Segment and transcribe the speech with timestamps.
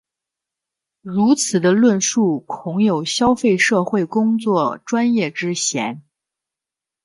[1.03, 6.01] 如此的论述恐有消费社会工作专业之嫌。